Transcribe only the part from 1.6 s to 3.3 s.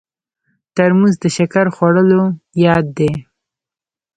خوړلو یاد دی.